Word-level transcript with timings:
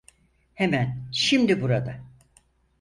Hemen 0.55 1.07
şimdi 1.11 1.61
burada 1.61 2.01